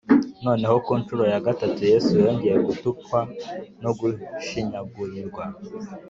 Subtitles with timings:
[0.45, 3.19] noneho ku ncuro ya gatatu yesu yongeye gutukwa
[3.83, 5.43] no gushinyagurirwa,